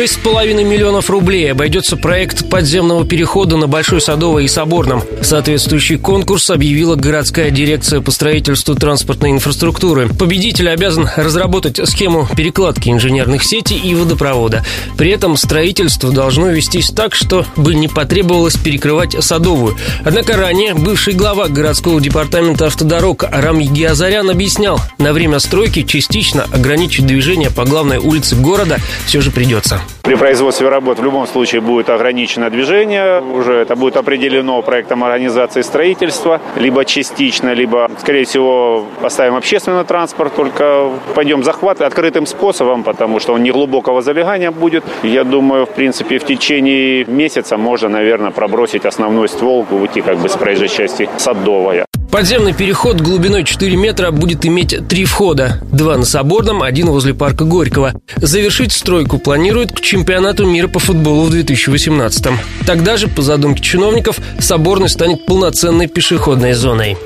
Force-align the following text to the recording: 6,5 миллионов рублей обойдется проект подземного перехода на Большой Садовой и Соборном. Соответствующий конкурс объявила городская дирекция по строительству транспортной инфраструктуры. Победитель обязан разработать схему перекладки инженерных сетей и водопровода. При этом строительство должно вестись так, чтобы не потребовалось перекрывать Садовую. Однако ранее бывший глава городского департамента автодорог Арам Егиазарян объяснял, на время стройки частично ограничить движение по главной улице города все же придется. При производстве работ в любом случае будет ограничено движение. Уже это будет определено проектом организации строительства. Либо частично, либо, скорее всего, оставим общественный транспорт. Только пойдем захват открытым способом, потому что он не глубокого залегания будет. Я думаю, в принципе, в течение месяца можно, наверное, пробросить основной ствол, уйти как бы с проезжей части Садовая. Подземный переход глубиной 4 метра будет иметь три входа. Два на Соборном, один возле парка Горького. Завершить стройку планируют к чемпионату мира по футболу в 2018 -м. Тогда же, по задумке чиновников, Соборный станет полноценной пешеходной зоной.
6,5 0.00 0.64
миллионов 0.64 1.10
рублей 1.10 1.52
обойдется 1.52 1.98
проект 1.98 2.48
подземного 2.48 3.06
перехода 3.06 3.58
на 3.58 3.66
Большой 3.66 4.00
Садовой 4.00 4.46
и 4.46 4.48
Соборном. 4.48 5.02
Соответствующий 5.20 5.98
конкурс 5.98 6.48
объявила 6.48 6.96
городская 6.96 7.50
дирекция 7.50 8.00
по 8.00 8.10
строительству 8.10 8.74
транспортной 8.74 9.32
инфраструктуры. 9.32 10.08
Победитель 10.08 10.70
обязан 10.70 11.06
разработать 11.16 11.86
схему 11.86 12.26
перекладки 12.34 12.88
инженерных 12.88 13.44
сетей 13.44 13.78
и 13.78 13.94
водопровода. 13.94 14.64
При 14.96 15.10
этом 15.10 15.36
строительство 15.36 16.10
должно 16.10 16.48
вестись 16.48 16.88
так, 16.88 17.14
чтобы 17.14 17.74
не 17.74 17.86
потребовалось 17.86 18.56
перекрывать 18.56 19.22
Садовую. 19.22 19.76
Однако 20.02 20.34
ранее 20.34 20.72
бывший 20.72 21.12
глава 21.12 21.48
городского 21.48 22.00
департамента 22.00 22.68
автодорог 22.68 23.24
Арам 23.24 23.58
Егиазарян 23.58 24.30
объяснял, 24.30 24.80
на 24.96 25.12
время 25.12 25.40
стройки 25.40 25.82
частично 25.82 26.46
ограничить 26.50 27.04
движение 27.04 27.50
по 27.50 27.66
главной 27.66 27.98
улице 27.98 28.34
города 28.34 28.78
все 29.04 29.20
же 29.20 29.30
придется. 29.30 29.82
При 30.02 30.16
производстве 30.16 30.68
работ 30.68 30.98
в 30.98 31.04
любом 31.04 31.26
случае 31.26 31.60
будет 31.60 31.90
ограничено 31.90 32.50
движение. 32.50 33.20
Уже 33.20 33.52
это 33.54 33.76
будет 33.76 33.96
определено 33.96 34.60
проектом 34.62 35.04
организации 35.04 35.62
строительства. 35.62 36.40
Либо 36.56 36.84
частично, 36.84 37.52
либо, 37.52 37.90
скорее 37.98 38.24
всего, 38.24 38.86
оставим 39.02 39.36
общественный 39.36 39.84
транспорт. 39.84 40.34
Только 40.34 40.90
пойдем 41.14 41.44
захват 41.44 41.80
открытым 41.80 42.26
способом, 42.26 42.82
потому 42.82 43.20
что 43.20 43.34
он 43.34 43.42
не 43.42 43.50
глубокого 43.50 44.02
залегания 44.02 44.50
будет. 44.50 44.84
Я 45.02 45.24
думаю, 45.24 45.66
в 45.66 45.70
принципе, 45.70 46.18
в 46.18 46.24
течение 46.24 47.04
месяца 47.04 47.56
можно, 47.56 47.88
наверное, 47.88 48.30
пробросить 48.30 48.86
основной 48.86 49.28
ствол, 49.28 49.66
уйти 49.70 50.00
как 50.00 50.18
бы 50.18 50.28
с 50.28 50.36
проезжей 50.36 50.68
части 50.68 51.08
Садовая. 51.18 51.89
Подземный 52.10 52.52
переход 52.52 53.00
глубиной 53.00 53.44
4 53.44 53.76
метра 53.76 54.10
будет 54.10 54.44
иметь 54.44 54.76
три 54.88 55.04
входа. 55.04 55.60
Два 55.70 55.96
на 55.96 56.04
Соборном, 56.04 56.62
один 56.62 56.88
возле 56.88 57.14
парка 57.14 57.44
Горького. 57.44 57.94
Завершить 58.16 58.72
стройку 58.72 59.18
планируют 59.18 59.72
к 59.72 59.80
чемпионату 59.80 60.44
мира 60.44 60.66
по 60.66 60.80
футболу 60.80 61.24
в 61.24 61.30
2018 61.30 62.26
-м. 62.26 62.36
Тогда 62.66 62.96
же, 62.96 63.06
по 63.06 63.22
задумке 63.22 63.62
чиновников, 63.62 64.18
Соборный 64.40 64.88
станет 64.88 65.24
полноценной 65.24 65.86
пешеходной 65.86 66.52
зоной. 66.54 66.96